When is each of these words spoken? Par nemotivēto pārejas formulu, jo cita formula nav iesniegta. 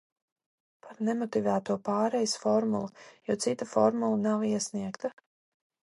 Par 0.85 1.01
nemotivēto 1.09 1.77
pārejas 1.89 2.35
formulu, 2.47 2.91
jo 3.29 3.37
cita 3.47 3.71
formula 3.77 4.21
nav 4.27 4.49
iesniegta. 4.53 5.15